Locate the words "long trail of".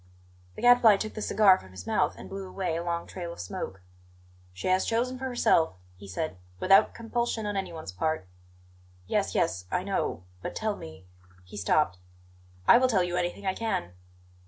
2.83-3.39